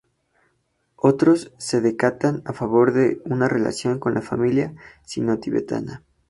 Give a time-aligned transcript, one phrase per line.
[0.95, 4.73] Otros se decantan a favor de una relación con la familia
[5.05, 6.03] sino-tibetana.